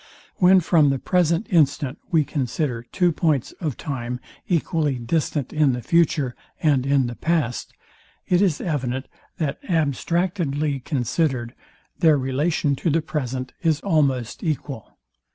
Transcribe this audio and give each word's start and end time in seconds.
When 0.37 0.61
from 0.61 0.89
the 0.89 0.97
present 0.97 1.45
instant 1.51 1.99
we 2.09 2.23
consider 2.25 2.81
two 2.81 3.11
points 3.11 3.51
of 3.61 3.77
time 3.77 4.19
equally 4.47 4.95
distant 4.97 5.53
in 5.53 5.73
the 5.73 5.81
future 5.83 6.35
and 6.59 6.87
in 6.87 7.05
the 7.05 7.13
past, 7.13 7.71
it 8.27 8.41
is 8.41 8.59
evident, 8.59 9.07
that, 9.37 9.59
abstractedly 9.69 10.79
considered, 10.79 11.53
their 11.99 12.17
relation 12.17 12.75
to 12.77 12.89
the 12.89 13.03
present 13.03 13.53
is 13.61 13.79
almost 13.81 14.43
equal. 14.43 14.97